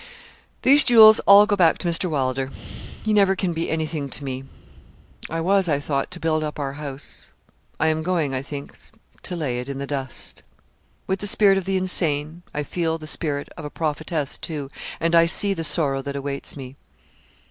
[0.63, 2.09] These jewels all go back to Mr.
[2.09, 2.47] Wylder.
[3.03, 4.45] He never can be anything to me.
[5.29, 7.33] I was, I thought, to build up our house.
[7.79, 8.75] I am going, I think,
[9.21, 10.41] to lay it in the dust.
[11.05, 15.13] With the spirit of the insane, I feel the spirit of a prophetess, too, and
[15.13, 16.77] I see the sorrow that awaits me.